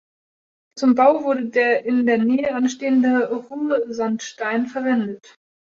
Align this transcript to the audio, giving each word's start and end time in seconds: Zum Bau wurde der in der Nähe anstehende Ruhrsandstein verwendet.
Zum 0.75 0.95
Bau 0.95 1.25
wurde 1.25 1.45
der 1.49 1.85
in 1.85 2.07
der 2.07 2.17
Nähe 2.17 2.55
anstehende 2.55 3.29
Ruhrsandstein 3.29 4.65
verwendet. 4.65 5.35